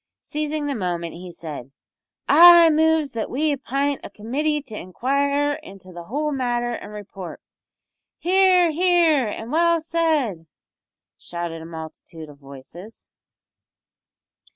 [0.23, 1.71] Seizing the moment, he said
[2.27, 7.39] "I moves that we apint a committee to inquire into the whole matter an' report."
[8.17, 10.47] "Hear, hear, and well said!"
[11.19, 13.09] shouted a multitude of voices.